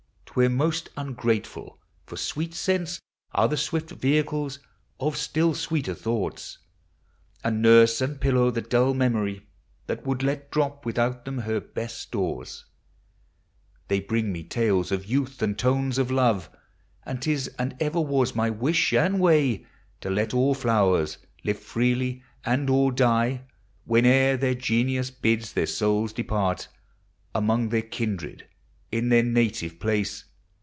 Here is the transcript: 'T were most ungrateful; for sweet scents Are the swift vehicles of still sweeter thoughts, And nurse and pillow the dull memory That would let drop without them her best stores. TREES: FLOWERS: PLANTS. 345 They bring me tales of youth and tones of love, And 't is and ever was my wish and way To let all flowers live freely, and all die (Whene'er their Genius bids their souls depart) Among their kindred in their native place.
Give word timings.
'T 0.25 0.35
were 0.39 0.47
most 0.49 0.87
ungrateful; 0.95 1.77
for 2.05 2.15
sweet 2.15 2.53
scents 2.53 3.01
Are 3.33 3.49
the 3.49 3.57
swift 3.57 3.89
vehicles 3.91 4.59
of 4.97 5.17
still 5.17 5.53
sweeter 5.53 5.93
thoughts, 5.93 6.59
And 7.43 7.61
nurse 7.61 7.99
and 7.99 8.17
pillow 8.21 8.49
the 8.49 8.61
dull 8.61 8.93
memory 8.93 9.45
That 9.87 10.05
would 10.05 10.23
let 10.23 10.49
drop 10.49 10.85
without 10.85 11.25
them 11.25 11.39
her 11.39 11.59
best 11.59 11.97
stores. 11.97 12.63
TREES: 13.89 14.05
FLOWERS: 14.07 14.07
PLANTS. 14.07 14.07
345 14.07 14.07
They 14.07 14.07
bring 14.07 14.31
me 14.31 14.47
tales 14.77 14.91
of 14.93 15.11
youth 15.11 15.41
and 15.41 15.59
tones 15.59 15.97
of 15.97 16.09
love, 16.09 16.49
And 17.05 17.19
't 17.21 17.29
is 17.29 17.47
and 17.59 17.75
ever 17.81 17.99
was 17.99 18.33
my 18.33 18.49
wish 18.49 18.93
and 18.93 19.19
way 19.19 19.65
To 19.99 20.09
let 20.09 20.33
all 20.33 20.53
flowers 20.53 21.17
live 21.43 21.59
freely, 21.59 22.23
and 22.45 22.69
all 22.69 22.89
die 22.91 23.41
(Whene'er 23.83 24.37
their 24.37 24.55
Genius 24.55 25.11
bids 25.11 25.51
their 25.51 25.65
souls 25.67 26.13
depart) 26.13 26.69
Among 27.35 27.67
their 27.67 27.81
kindred 27.81 28.47
in 28.93 29.07
their 29.07 29.23
native 29.23 29.79
place. 29.79 30.25